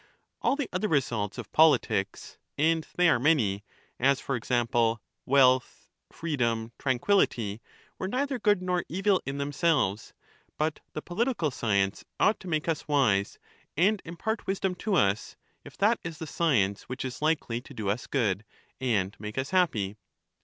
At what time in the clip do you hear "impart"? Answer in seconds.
14.03-14.47